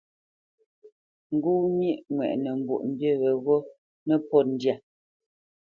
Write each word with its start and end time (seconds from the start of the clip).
Ŋgó 1.35 1.51
myéʼ 1.77 1.99
ŋwɛʼnə 2.15 2.49
Mbwoʼmbî 2.59 3.07
yeghó 3.23 3.57
nə́pōt 4.07 4.45
ndyâ. 4.53 4.75